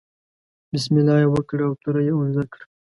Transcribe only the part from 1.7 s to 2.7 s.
توره یې اوږده کړه.